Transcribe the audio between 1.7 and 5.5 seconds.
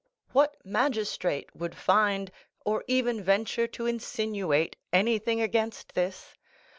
find, or even venture to insinuate, anything